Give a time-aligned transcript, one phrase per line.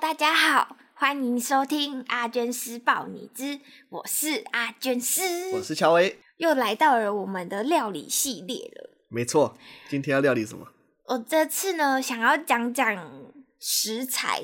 [0.00, 8.90] 大家好，欢迎收听阿娟师爆你知，我是阿娟师，我是乔薇，又来到了我们的料理系列了。
[9.08, 9.56] 没错，
[9.88, 10.66] 今天要料理什么？
[11.06, 14.42] 我这次呢，想要讲讲食材，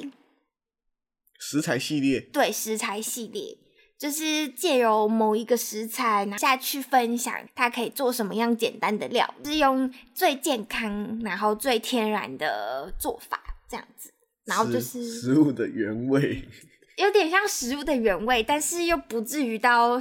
[1.40, 2.20] 食材系列。
[2.20, 3.58] 对，食材系列
[3.98, 14.13] 就是借由某一个食材下去分享，它可以做什么样简单的料，是用最健康，然后最天然的做法，这样子。
[14.44, 16.42] 然后就是食物的原味，
[16.96, 20.00] 有点像食物的原味，但是又不至于到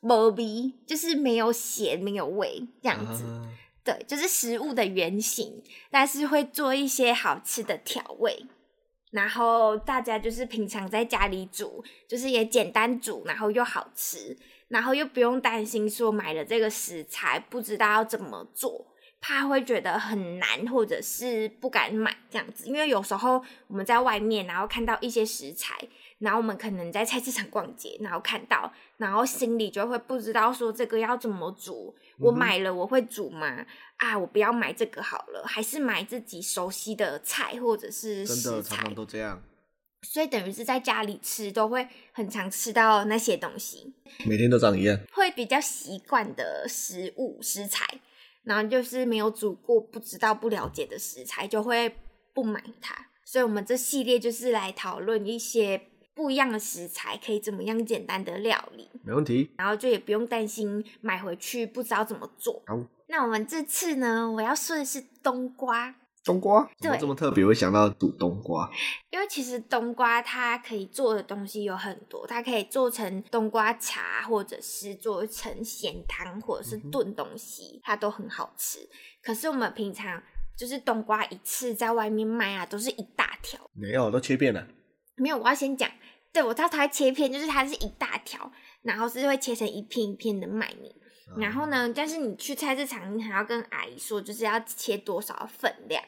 [0.00, 3.24] 没味，就是没有咸没有味这样子。
[3.24, 3.48] 啊、
[3.84, 8.46] 对，就是食物的原型，但是会做一些好吃的调味。
[9.10, 14.36] 然后大家就是平常在家里煮，就是也简单煮，然后又好吃，
[14.68, 18.86] 然后又不用担心说买了这个食材不知道要怎么做。
[19.26, 25.74] 怕会觉得很难，或者是不敢买这样子，因为有时候我们在外面，然后看到一些食材，
[26.18, 33.48] 然后我们可能在菜市场逛街，然后看到，然后心里就会不知道说这个要怎么煮，我买了我会煮吗？
[33.50, 33.66] 嗯、
[33.96, 38.42] 啊，我不要买这个好了，还是买自己熟悉的菜或者是食材。
[38.42, 39.42] 真的常常都这样，
[40.02, 43.94] 所以等于是在家里吃都会很常吃到那些东西，
[44.26, 47.86] 每天都长一样，会比较习惯的食物食材。
[48.44, 51.96] 然后就是没有煮过、不知道、不了解的食材，就会
[52.32, 52.94] 不买它。
[53.24, 55.80] 所以，我们这系列就是来讨论一些
[56.14, 58.88] 不一样的食材可以怎么样简单的料理。
[59.02, 59.50] 没问题。
[59.56, 62.62] 然后就也不用担心买回去不知道怎么做。
[62.66, 62.78] 好，
[63.08, 65.94] 那我们这次呢，我要说的是冬瓜。
[66.24, 66.68] 冬瓜？
[66.80, 67.44] 怎么这么特别？
[67.44, 68.70] 会想到煮冬瓜？
[69.10, 78.78] 因为其实冬瓜它可以做的东西有很多，它可以做成冬瓜茶，或者是做成咸汤，或者是炖东西，它都很好吃。
[79.22, 80.22] 可是我们平常
[80.56, 83.60] 就是冬瓜一次在外面卖啊，都是一大条。
[83.74, 84.66] 没有，都切片了。
[85.16, 85.90] 没有，我要先讲，
[86.32, 88.50] 对，我知道它切片，就是它是一大条，
[88.82, 90.94] 然后是会切成一片一片的卖你。
[91.38, 96.02] 然后呢，但是你去菜市场，你还要跟阿姨说，就是要切多少分量。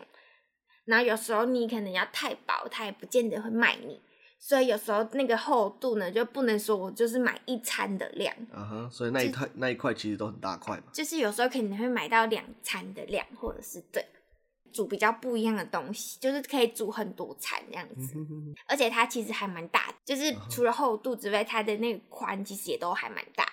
[0.85, 4.01] 然后有时候你可能要太薄，他也不见得会卖你。
[4.39, 8.33] 所以有时候那个厚度呢，就不能说我就是买一餐的量。
[8.53, 10.85] 啊哈，所以那一块那一块其实都很大块嘛。
[10.93, 14.05] 就是有时候可能会买到两餐的量，或者是对
[14.73, 18.15] 煮比较不一样的东西，就是可以煮很多餐这样子。
[18.69, 23.46] 而且它其实还蛮大，就是除了厚度之外，它的那个宽其实也都还蛮大。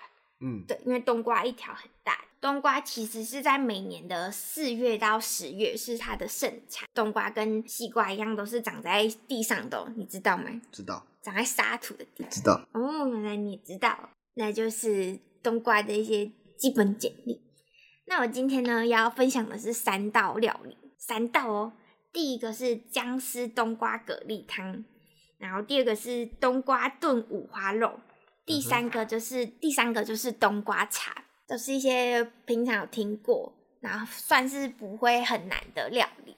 [0.44, 2.20] 嗯，对，因为冬瓜一条很大。
[2.42, 6.86] 冬瓜其实是在每年的四月到十月是它的盛产。
[6.94, 10.44] 冬瓜跟西瓜一样，都是长在地上的，你知道吗？
[10.70, 11.06] 知道。
[11.22, 12.30] 长在沙土的地方。
[12.30, 12.68] 知道。
[12.74, 17.42] 哦，原来你知道，那就是冬瓜的一些基本简历。
[18.08, 21.72] 那我今天呢要分享的是三道料理，三道哦。
[22.12, 24.84] 第一个是姜丝冬瓜蛤蜊汤，
[25.38, 28.02] 然后第二个是冬瓜炖五花肉。
[28.46, 36.36] 第三个就是、嗯、第三个就是冬瓜茶，都是一些平常有听过，然后算是不会很难的料理。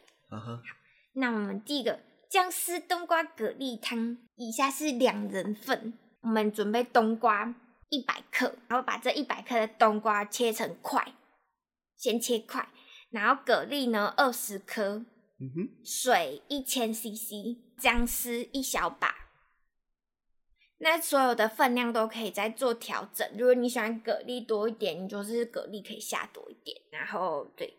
[1.13, 1.99] 那我们第一个
[2.29, 7.55] 姜丝冬瓜蛤蜊汤，以下是两人份，我们准备冬瓜
[7.89, 11.13] 一百克，然后把这一百克的冬瓜切成块，
[11.95, 12.67] 先切块，
[13.09, 15.05] 然后蛤蜊呢二十颗，
[15.39, 19.24] 嗯哼，水一千 CC，姜丝一小把。
[20.79, 23.27] 那所有的分量都可以再做调整。
[23.37, 26.75] 如果你喜欢蛤蜊多一点，你就是蛤蜊可以下多一点。
[26.91, 27.73] 然后对，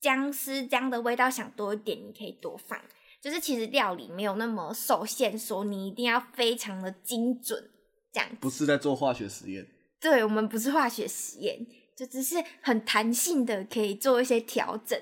[0.00, 2.78] 姜丝姜的味道想多一点，你可以多放。
[3.20, 7.70] 就是其实料理没有那么受限，说你一定要非常的精准
[8.12, 8.36] 这样子。
[8.38, 9.66] 不是在做化学实验。
[9.98, 15.00] 对，我们不是化学实验，就只是很弹性的可以做一些调整。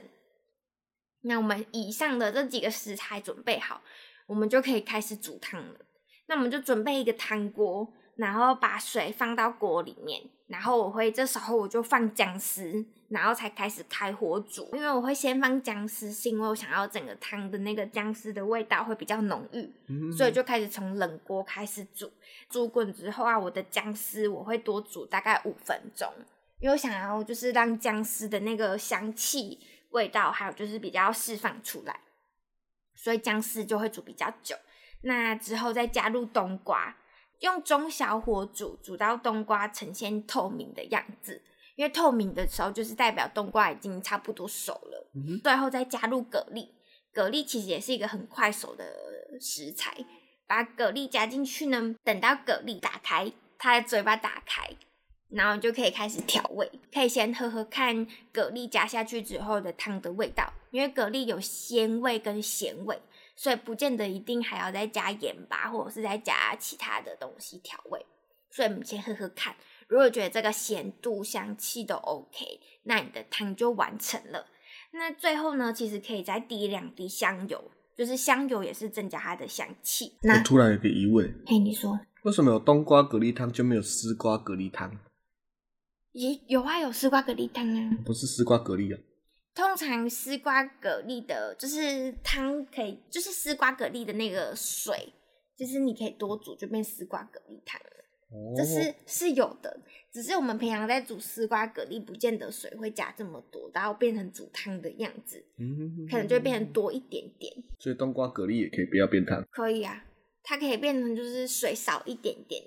[1.23, 3.83] 那我们以上的这几个食材准备好，
[4.29, 5.81] 我们就可以开始煮汤了。
[6.27, 14.69] 那我们就准备一个汤锅，然后把水放到锅里面，然后我会这时候我就放姜丝，然后才开始开火煮。
[14.73, 22.11] 因为我会先放姜丝，是因为我想要整个汤的那个姜丝的味道会比较浓郁，嗯、所以就开始从冷锅开始煮。
[22.49, 26.13] 煮滚之后啊，我的姜丝我会多煮大概五分钟，
[26.59, 32.01] 因为我想要就是让姜丝的那个香气、味道，还有就是比较释放出来，
[32.95, 34.57] 所以姜丝就会煮比较久。
[35.03, 36.97] 那之后再加入冬瓜，
[37.41, 41.43] 用中小火煮，煮到冬瓜呈现透明的样子。
[41.77, 45.11] 因为透明的时候，就是代表冬瓜已经差不多熟了。
[45.45, 46.69] 最后再加入蛤蜊，
[47.13, 48.85] 蛤蜊其实也是一个很快熟的
[49.39, 49.95] 食材。
[50.47, 54.71] 把蛤蜊加进去呢，等到蛤蜊打开，它的嘴巴打开，
[55.29, 56.71] 然后就可以开始调味。
[56.91, 62.99] 可以先喝喝看蛤蜊加下去之后的汤的味道，因为蛤蜊有鲜味跟咸味，
[63.37, 68.05] 所以不见得一定还要再加盐巴，或者是再加其他的东西调味。
[68.51, 69.55] 所以我们先喝喝看，
[69.87, 74.47] 如果觉得这个咸度、香气都 OK，那你的汤就完成了。
[74.93, 77.71] 那最后呢，其实可以再滴两滴香油。
[77.97, 80.19] 就是香油也是增加它的香气。
[80.21, 84.99] 那我突然有个疑问，嘿，你说为什么有冬瓜蛤蜊汤就没有丝瓜蛤蜊汤？
[86.13, 87.97] 也有啊，有丝瓜蛤蜊汤啊。
[88.05, 89.01] 不是丝瓜蛤蜊啊。
[89.57, 95.15] 通常丝瓜蛤蜊的，就是汤可以，就是丝瓜蛤蜊的那个水，
[95.57, 97.91] 就是你可以多煮，就变丝瓜蛤蜊汤了。
[98.55, 99.81] 这是是有的，
[100.13, 107.51] 只是我们平常在煮丝瓜蛤蜊，不见得水会加这么多，然后变成煮汤的样子，嗯，可能就会变成多一点点。
[107.79, 110.05] 所以冬瓜蛤蜊也可以不要变汤，可以啊，
[110.43, 112.63] 它可以变成就是水少一点点，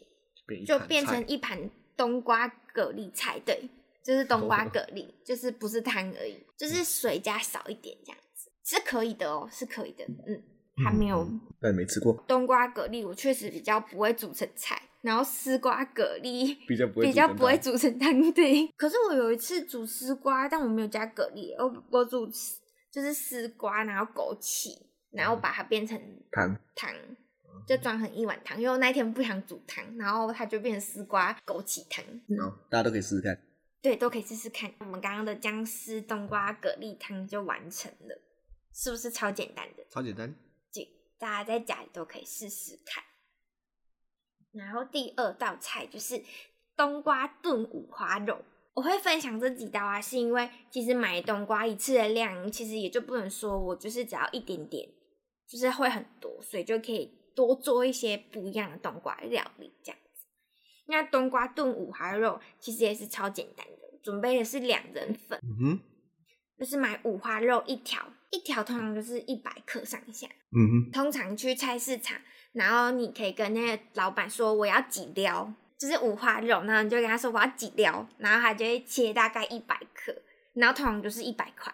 [0.66, 3.70] 就变成一盘冬瓜蛤蜊菜，对，
[4.04, 10.42] 就是冬瓜 蛤蜊，就是不是汤而已，就是水加少一点这样子，是可以的哦，是可以的，嗯，
[10.84, 11.28] 还没有，
[11.62, 14.82] 但没吃过冬瓜蛤蜊，我确实比较不会煮成菜。
[15.02, 18.68] 然后丝瓜蛤蜊 比较不会比较不会煮成汤，对。
[18.76, 22.28] 可是我有一次煮丝瓜，但我没有加蛤蜊，我我煮
[22.92, 24.76] 就是丝瓜，然后枸杞，
[25.12, 25.98] 然后把它变成
[26.32, 26.94] 汤汤，
[27.66, 28.58] 就装成一碗汤。
[28.60, 32.04] 因为我那天不想煮汤，然后它就变成丝瓜枸杞汤。
[32.38, 33.40] 好，大家都可以试试看。
[33.82, 34.74] 对，都可以试试看。
[34.80, 38.22] 我们刚刚的姜丝冬瓜蛤蜊汤就完成了，
[38.74, 39.86] 是不是超简单的？
[39.90, 40.34] 超简单。
[40.72, 40.82] 就
[41.18, 43.04] 大家在家里都可以试试看。
[44.52, 46.22] 然后第二道菜就是
[46.76, 48.44] 冬瓜炖五花肉。
[48.74, 54.90] 我会分享这几道啊，是因为其实买冬瓜一次的量，其实也就不能说我就是只要一点点，
[55.48, 60.09] 就是会很多，所以就可以多做一些不一样的冬瓜料理这样子。
[60.90, 65.80] 那冬瓜炖五花肉其实也是超简单的，准备的是两人份，嗯哼，
[66.58, 72.20] 就是买五花肉一条，一条通常就是一百克上下，嗯哼，通常去菜市场。
[72.52, 80.12] 然后你可以跟那个老板说，我要几条，就是五花肉，然后你就跟他说我要几条，然后他就会切大概一百克，
[80.56, 81.72] 然后通常就是一百块，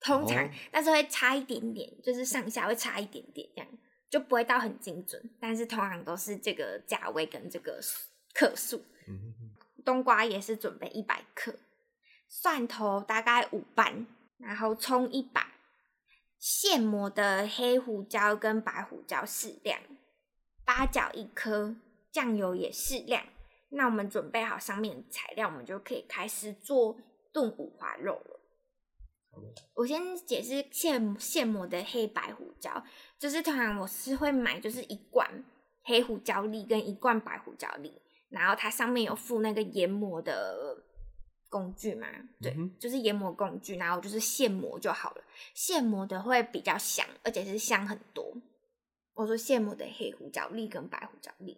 [0.00, 3.68] 通常，哦、但是会差一点点，就是上下会差一点点这样，
[4.10, 7.80] 就不会到很精准，但是通常都是这个价位跟这个
[8.36, 8.84] 克数。
[9.84, 11.54] 冬瓜也是准备一百克，
[12.28, 14.06] 蒜头大概五瓣，
[14.36, 15.54] 然后葱一把。
[16.38, 19.80] 现磨的黑胡椒跟白胡椒适量，
[20.64, 21.76] 八角一颗，
[22.12, 23.24] 酱油也适量。
[23.70, 26.98] 那我们准备好上面的材料，我们就可以开始做
[27.32, 28.40] 炖五花肉了。
[29.74, 32.84] 我先解释现现磨的黑白胡椒，
[33.18, 35.44] 就是通常我是会买，就是一罐
[35.84, 40.84] 黑胡椒粒跟一罐白胡椒粒，然后它上面有附那个研磨的。
[41.48, 42.08] 工具嘛，
[42.42, 45.22] 对，嗯、就是研磨工具，然后就是现磨就好了。
[45.54, 48.36] 现磨的会比较香，而且是香很多。
[49.14, 51.56] 我说现磨的黑胡椒粒跟白胡椒粒，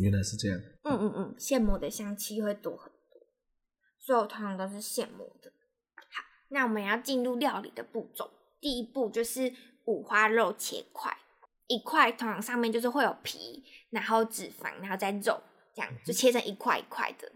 [0.00, 0.58] 原来是这样。
[0.84, 3.20] 嗯嗯嗯，现磨的香气会多很多，
[3.98, 5.52] 所以我通常都是现磨的。
[5.94, 9.52] 好，那我们要进入料理的步骤，第一步就是
[9.84, 11.14] 五花肉切块，
[11.66, 15.40] 一块通常上面就是会有皮，然后脂肪，然后再肉，
[15.76, 17.30] 这样就切成一块一块的。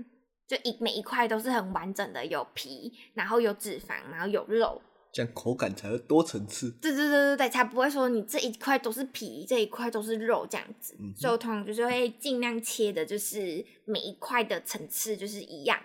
[0.49, 4.82] 就一每一块都是很完整的，有皮，然后有脂肪，然后有肉，
[5.12, 6.68] 这样口感才会多层次。
[6.82, 10.97] 对对对对对，才不会说你这一块都是皮，这一块都是肉这样子。
[11.16, 15.80] 所以我通常就是会尽量切的，就是每一块的层次就是一样，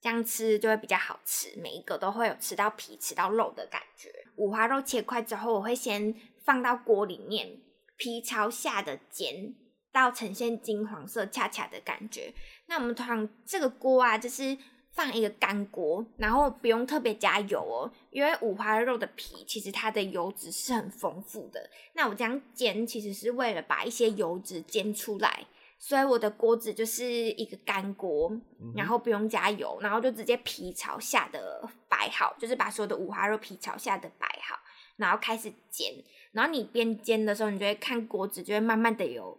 [0.00, 4.10] 这样吃就会比较好吃，每一个都会有吃到皮、吃到肉的感觉。
[4.34, 6.12] 五花肉切块之后，我会先
[6.44, 7.60] 放到锅里面，
[7.96, 9.54] 皮朝下的煎。
[9.92, 12.32] 到呈现金黄色，恰恰的感觉。
[12.66, 14.56] 那我们通常这个锅啊，就是
[14.92, 21.70] 放一个干锅，然后不用特别加油哦，因为五花肉的皮其实它的油脂是很丰富的。
[21.94, 25.46] 那我这样煎，其实是为了把一些油脂煎出来，
[25.78, 28.32] 所以我的锅子就是一个干锅，
[28.76, 34.58] 然后不用加油，然后就直接皮朝下的摆好，就是把所有的五花肉皮朝下的摆好，
[34.96, 35.92] 然后开始煎。
[36.32, 39.36] 然后你边煎的时候，你就会看锅子就会慢慢的有。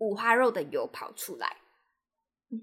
[0.00, 1.56] 五花肉的油跑出来，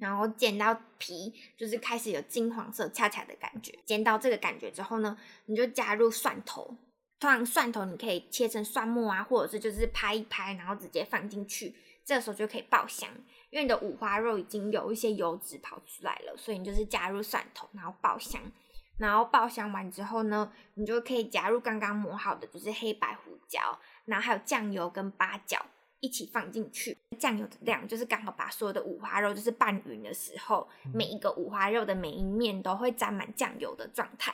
[0.01, 3.79] 然后煎到皮就是开始有金黄色恰恰的感觉。
[3.85, 6.77] 煎到这个感觉之后呢，你就加入蒜头。
[7.19, 11.75] 通常蒜头你可以切成蒜末啊，或者是就是拍一拍，然后直接放进去，
[12.05, 13.09] 这个时候就可以爆香。
[13.49, 18.41] 因为你的五花肉已经有一些油脂跑出来了，所以你就是加入蒜头，然后爆香。
[18.99, 25.63] 然后爆香完之后呢，你就可以加入刚刚磨好的就是黑白胡椒，然后还有酱油跟八角
[25.99, 26.97] 一起放进去。
[27.17, 34.33] 酱油的量就是刚好把所有的五花肉就是拌匀的时候，每一个五花肉的每一面都会沾满酱油的状态。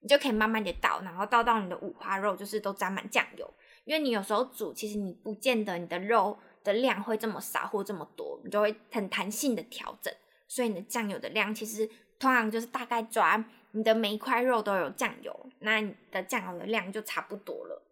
[0.00, 3.48] 你就可以慢慢的倒，然后倒到你的五花肉，就是都沾满酱油。
[3.84, 10.12] 因为你有时候煮，其实你不见得你的肉的量会这么少或这么多，你就会很弹性的调整。
[10.48, 11.86] 所以你的酱油的量其实
[12.18, 17.82] 通常就是大概抓你的每一块肉都有酱油，那你的酱油的量就差不多了。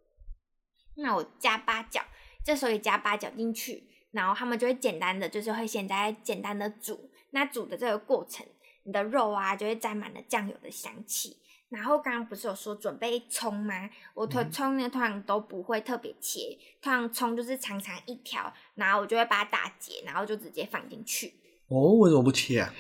[0.97, 2.02] 那我加八角，
[2.44, 7.11] 这时候也加八角进去，然后他们就会简单的，就是会现在简单的煮。
[7.30, 8.44] 那煮的这个过程，
[8.85, 11.37] 你的肉啊就会沾满了酱油的香气。
[11.68, 13.88] 然后刚刚不是有说准备葱吗？
[14.14, 21.32] 我的葱呢，通常都不会特别切，通常葱就是长长一条，然后我就会把它打结，然后就直接放进去。
[21.68, 22.75] 哦，为什么不切啊？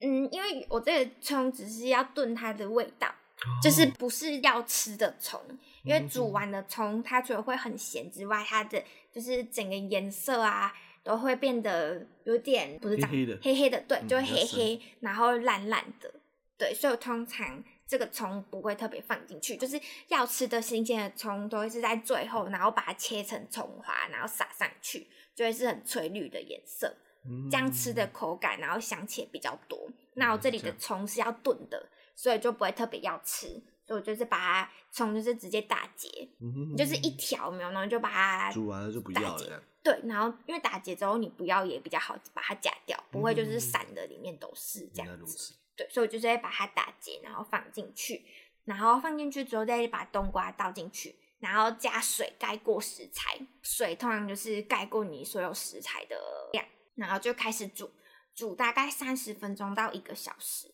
[0.00, 5.40] 嗯，因为我这个葱只是要炖它的味道，哦、就是不是要吃的葱。
[5.84, 16.12] 因为煮完的葱，它除了会很咸之外，它的就是整个颜色啊，都会变得有点不是长黑黑的，黑黑的，对，就会黑黑，嗯、然后烂烂的，
[16.56, 17.62] 对，所以我通常。
[17.86, 29.78] 这个葱不会特别放进去，就是要吃的新鲜的葱都会是在最后，然后把它切成葱花，然后撒上去，就会是很翠绿的颜色，嗯、这样吃的口感，然后香气也比较多。
[30.14, 31.86] 那我这里的葱是要炖的，
[32.16, 39.62] 所以就不会特别要吃，所以我就是把它葱就是直接打结，嗯、就是一条没有，然后就把它煮完了就不要了。
[39.82, 45.54] 对，然后因为打结之后你不要也比较好把它夹掉，不会就是散的里面都是这样子。
[45.76, 48.24] 对，所以我就是会把它打结，然后放进去，
[48.64, 56.16] 然后放进去之后再把冬瓜倒进去，然后加水盖过食材，水通常就是盖过你所有食材的
[56.52, 56.64] 量，
[56.94, 57.90] 然后就开始煮，
[58.34, 60.72] 煮大概三十分钟到一个小时，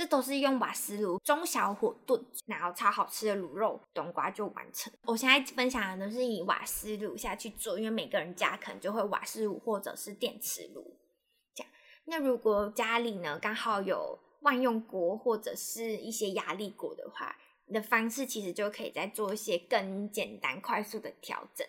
[0.00, 4.90] 这都是用瓦斯炉中小火炖，然后超好吃的卤肉冬瓜就完成。
[5.04, 10.96] 我现在分享的都是以瓦斯炉下去做，因为每个人家可能就会瓦斯炉或者是电磁炉。
[11.54, 11.70] 这样
[12.06, 21.66] 那如果家里呢刚好有万用锅或者是一些压力锅的话，你的方式其实就可以再做一些更简单快速的调整。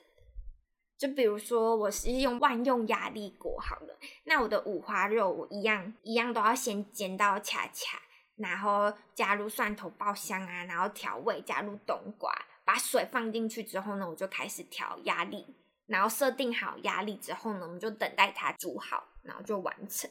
[0.97, 7.99] 就比如说我是用万用压力锅好了，那我的五花肉我一样一样都要先煎到恰恰，
[8.37, 12.33] 然后加入蒜头爆香啊，然后调味，加入冬瓜，
[12.65, 15.45] 把水放进去之后呢，我就开始调压力，
[15.87, 20.09] 然后设定好压力之后呢，我们就等待它煮好，然后就完成。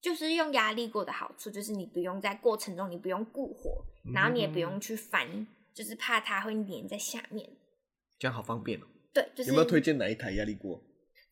[0.00, 7.50] 就是用压力锅的好处，就是你不用在过程中你不用顾火，然后你也不用去翻，嗯、就是怕它会粘在下面，
[8.16, 8.86] 这样好方便哦。
[9.12, 10.80] 对，就是有没有推荐哪一台压力锅？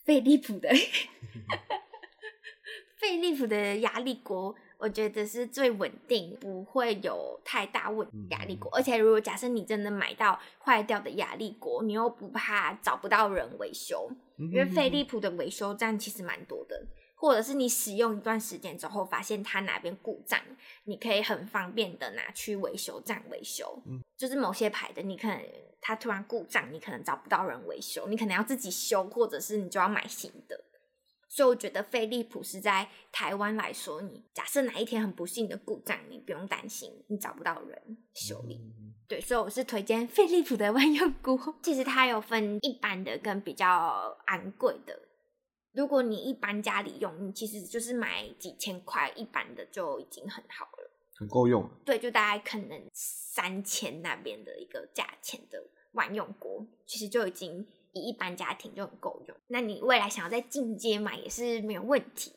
[0.04, 0.68] 飞利浦的，
[2.98, 8.06] 飞利浦的压力锅，我觉得是最稳定，不会有太大问。
[8.30, 16.86] 压力锅，而且如果假设你真的买到坏掉的压力锅，你又不怕找不到人维修，因为飞利浦的维修站其实蛮多的。
[17.18, 20.38] 或者是你使用一段时间之后，发现它哪边故障，
[20.84, 23.82] 你可以很方便的拿去维修站维修。
[23.86, 25.42] 嗯，就是某些牌的，你可能
[25.80, 30.62] 它突然故障，你可能找不到人维修，你可能要自己修，或者是你就要买新的。
[31.28, 38.56] 所以我觉得飞利浦是在台湾来说，你假设哪一天很不幸的故障，你不用担心，你找不到人修理。
[38.78, 41.38] 嗯、对，所以我是推荐飞利浦的万用锅。
[41.62, 44.98] 其实它有分一般的跟比较昂贵的。
[45.72, 51.68] 如果你一般家里用，你其实就是买几千块一般的就已经很好了，很够用。
[51.84, 59.36] 对，就大概可能三千那边的一个价钱的万用锅，其实就已经以一般家庭就很够用。
[59.48, 62.32] 那你未来想要再进阶买也是没有问题，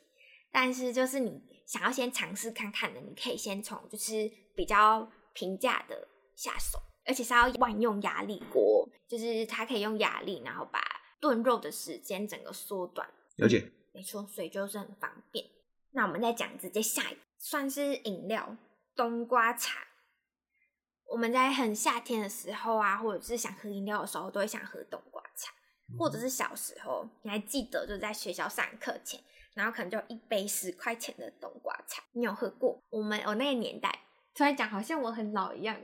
[0.52, 10.82] 但是就是你想要先尝试看看的，你可以先从就是比较平价的下手，而且是要万用压力锅，就是它可以用压力，然后把
[11.20, 13.08] 炖肉的时间整个缩短。
[13.38, 15.46] 了解，没错，所以就是很方便。
[15.92, 18.58] 那我们再讲直接下一个，算是饮料，
[18.96, 19.88] 冬瓜茶。
[21.08, 25.24] 我们在很夏天的时候啊，或者是想喝饮料的时候，都会想喝冬瓜
[25.98, 29.20] 或者是小时候，你还记得，就在学校上课前，
[29.54, 32.80] 然后可能就一杯十块钱的冬瓜茶，你有喝过？
[32.90, 34.00] 我们我那个年代，
[34.34, 35.76] 突然讲好像我很老一样，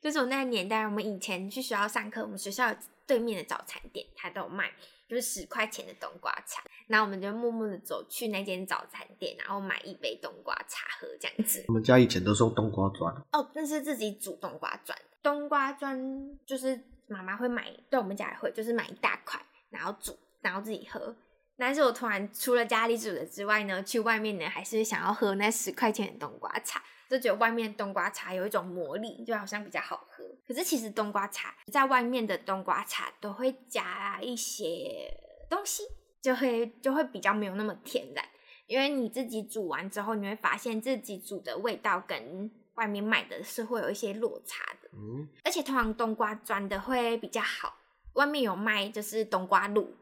[0.00, 2.74] 就是我那个年代，我们以前去学校上课，我们学校
[3.06, 4.70] 对面的早餐店它都有卖。
[5.10, 6.62] 就是十块钱的冬瓜茶。
[6.86, 11.64] 然后我们就默默的走去那间早餐店，然后买一杯冬瓜茶喝，这样子。
[11.66, 13.12] 我们家以前都是用冬瓜砖。
[13.32, 14.96] 哦，那是自己煮冬瓜砖。
[15.20, 19.40] 冬瓜砖就是妈妈会买，对我们家也会，就是买一大块，
[19.70, 21.14] 然后煮，然后自己喝。
[21.56, 30.24] 但是我突然除了家里煮的之外呢，去外面呢还是想要喝那十块钱的冬瓜茶，就觉得外面冬瓜茶有一种魔力，就好像比较好喝。
[30.46, 35.12] 可是其实冬瓜茶在外面的冬瓜茶都会加一些
[35.50, 35.82] 东西，
[36.22, 38.24] 就会就会比较没有那么天然，
[38.66, 44.64] 因为你自己煮完之后，你会发现自己煮的味道跟外面卖的是会有一些落差。
[44.92, 47.74] 嗯，而且通常冬瓜砖的会比较好，
[48.14, 49.94] 外面有卖就是冬瓜露。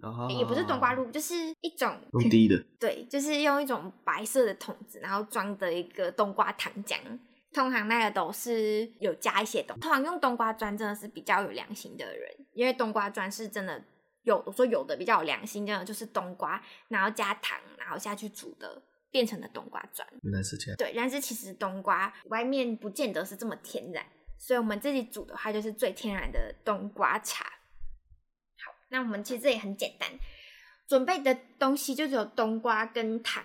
[0.00, 6.96] 哦、也不是冬瓜露，就是一种用滴的，对，就是用一种白色的桶子，然后装的一个冬瓜糖浆。
[7.52, 13.82] 通常那个都是有加一些东，通常用冬瓜砖真的是比较有良心的人，因为冬瓜砖是真的
[14.22, 20.08] 有，我说有的比较有良心，真的就是冬瓜，然后加糖，然后下去煮的变成了冬瓜砖。
[20.22, 20.76] 原来是这样。
[20.76, 24.04] 对，但是其实冬瓜外面不见得是这么天然，
[24.38, 27.44] 所以我们自己煮的话就是最天然的冬瓜茶。
[27.44, 30.10] 好那我们其实也很简单，
[30.86, 33.44] 准备的东西就只有冬瓜跟糖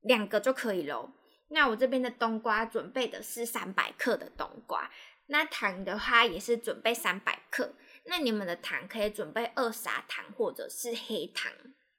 [0.00, 1.10] 两个就可以喽。
[1.50, 4.90] 那我这边的冬瓜准备的是三百克的冬瓜，
[5.28, 7.74] 那糖的话也是准备三百克。
[8.04, 11.52] 那你们的糖可以准备二砂糖或者是黑糖，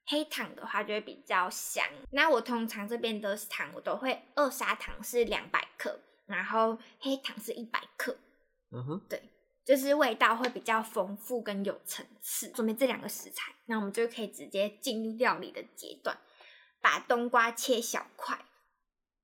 [0.10, 1.86] 黑糖的话就会比较香。
[2.12, 8.18] 那我通常这边的糖我都会二砂糖是两百克，然后黑糖是一百克。
[8.72, 9.24] 嗯哼，对。
[9.66, 12.50] 就是味道会比较丰富跟有层次。
[12.50, 16.18] 准备这两个食材，那我们就可以直接进入料理的阶段，
[16.82, 18.46] 把冬瓜切小块，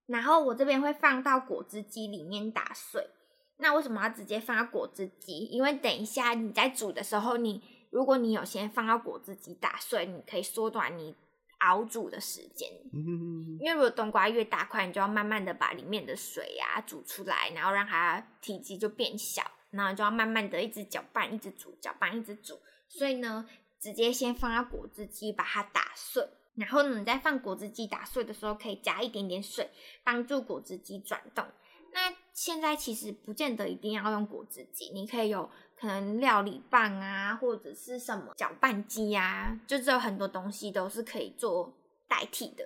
[0.05, 3.09] 然后我这边会放到果汁机里面打碎。
[3.57, 5.45] 那为什么要直接放到果汁机？
[5.45, 7.63] 因为等一下你在煮的时候，你
[7.95, 11.15] 如果你有先放到果汁机打碎，你可以缩短你
[11.59, 12.69] 熬煮的时间。
[12.91, 19.49] 因为如果冬瓜越大块，你就要慢慢的把里面的水呀、啊、煮出来，然后让它体积就变小。
[19.71, 22.59] 然后就要慢慢的一直搅拌，一直煮，搅拌一直煮。
[22.89, 23.47] 所以呢，
[23.79, 26.21] 直接先放到果汁机把它打碎。
[26.55, 29.69] 然后呢，你再放果汁机打碎的时候，可以加一点点水，
[30.03, 31.45] 帮助果汁机转动。
[31.93, 41.73] 那现在其实不见得一定要用果汁机，你可以有可能料理棒啊，或者是什么搅拌机啊，就有很多东西都是可以做
[42.07, 42.65] 代替的。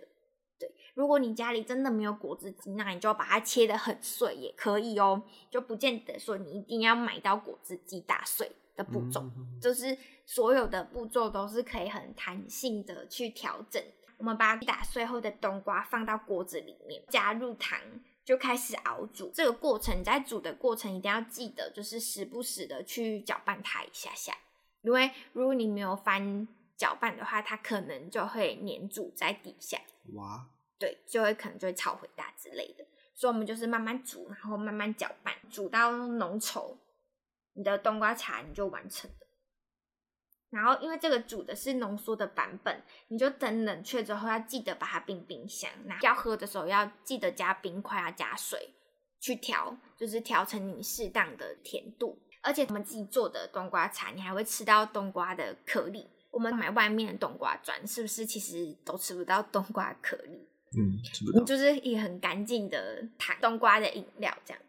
[0.59, 13.81] 对如果你家里真的没有果汁机，那你就要把它切得很碎也可以哦，就不见得说你一定要买到果汁机打碎的步骤，嗯，就是所有的步骤都是可以很弹性的去调整。
[14.17, 17.79] 我们把打碎后的冬瓜放到锅子里面，加入糖，
[18.29, 19.31] 就开始熬煮。
[19.33, 24.37] 这个过程你在煮的过程一定要记得，就是时不时的去搅拌它一下下，
[24.83, 29.81] 因为如果你没有翻搅拌的话，它可能就会粘住在底下。
[30.13, 30.47] 哇！
[30.77, 36.77] 对，就会可能就会炒回大之类的，所以我们就是慢慢煮，然后慢慢搅拌，煮到浓稠，
[37.53, 39.18] 你的冬瓜茶你就完成了。
[40.49, 48.73] 然后因为这个煮的是浓缩的版本，你就等冷却之后要记得把它冰冰箱，那要喝的时候要记得加冰块，要加水
[49.19, 52.17] 去调，就是调成你适当的甜度。
[52.41, 56.07] 而且我们自己做的冬瓜茶，你还会吃到冬瓜的颗粒。
[56.31, 60.47] 我们买外面的冬瓜砖，是不是其实都吃不到冬瓜颗粒？
[60.77, 60.97] 嗯，
[61.33, 64.63] 你就是也很干净的糖冬瓜的饮料这样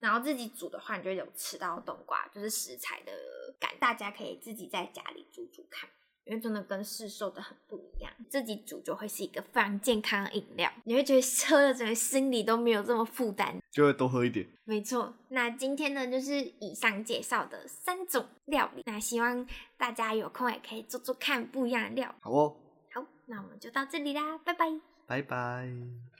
[0.00, 3.12] 然后自己煮的话，你就有吃到冬瓜就是食材的
[3.58, 3.70] 感。
[3.78, 5.88] 大家可以自己在家里煮煮看，
[6.24, 8.12] 因为真的跟市售的很不一样。
[8.28, 14.46] 自己煮就会是一个非常健康的饮料，你会觉得喝了整个心里都没有这么负担，就会多喝一点。
[14.64, 22.14] 没错，那今天呢，就是以上介绍的三种料理，那希望大家有空也可以做做看不一样的料。
[22.20, 22.56] 好哦，
[22.92, 24.66] 好，那我们就到这里啦，拜拜。
[25.06, 26.19] 拜拜。